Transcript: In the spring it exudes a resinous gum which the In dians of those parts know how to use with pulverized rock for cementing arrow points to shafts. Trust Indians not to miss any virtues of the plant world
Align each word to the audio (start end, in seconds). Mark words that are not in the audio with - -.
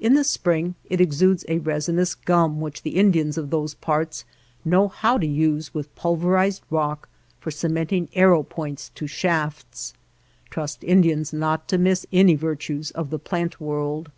In 0.00 0.14
the 0.14 0.24
spring 0.24 0.74
it 0.86 1.00
exudes 1.00 1.44
a 1.48 1.60
resinous 1.60 2.16
gum 2.16 2.60
which 2.60 2.82
the 2.82 2.96
In 2.98 3.12
dians 3.12 3.38
of 3.38 3.50
those 3.50 3.74
parts 3.74 4.24
know 4.64 4.88
how 4.88 5.16
to 5.16 5.24
use 5.28 5.72
with 5.72 5.94
pulverized 5.94 6.62
rock 6.70 7.08
for 7.38 7.52
cementing 7.52 8.08
arrow 8.14 8.42
points 8.42 8.88
to 8.96 9.06
shafts. 9.06 9.94
Trust 10.46 10.82
Indians 10.82 11.32
not 11.32 11.68
to 11.68 11.78
miss 11.78 12.04
any 12.12 12.34
virtues 12.34 12.90
of 12.90 13.10
the 13.10 13.20
plant 13.20 13.60
world 13.60 14.10